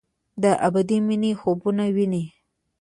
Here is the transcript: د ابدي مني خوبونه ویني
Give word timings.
د 0.43 0.43
ابدي 0.67 0.97
مني 1.07 1.31
خوبونه 1.39 1.83
ویني 1.95 2.23